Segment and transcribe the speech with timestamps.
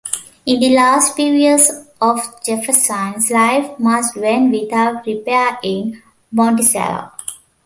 [0.47, 1.69] In the last few years
[2.01, 7.11] of Jefferson's life, much went without repair in Monticello.